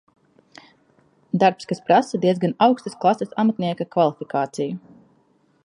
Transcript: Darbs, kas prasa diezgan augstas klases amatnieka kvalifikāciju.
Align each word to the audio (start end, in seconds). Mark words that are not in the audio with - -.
Darbs, 1.43 1.67
kas 1.71 1.83
prasa 1.89 2.19
diezgan 2.23 2.55
augstas 2.67 2.97
klases 3.05 3.37
amatnieka 3.45 3.89
kvalifikāciju. 3.97 4.81